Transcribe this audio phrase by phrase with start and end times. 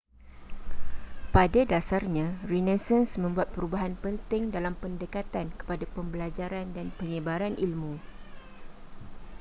[1.35, 7.93] pada dasarnya renaissance membuat perubahan penting dalam pendekatan kepada pembelajaran dan penyebaran ilmu